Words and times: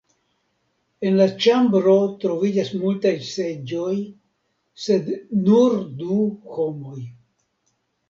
En 1.09 1.19
la 1.19 1.27
ĉambro 1.45 1.93
troviĝas 2.23 2.73
multaj 2.85 3.13
seĝoj 3.33 3.95
sed 4.89 5.15
nur 5.47 5.81
du 6.05 6.21
homoj. 6.59 7.01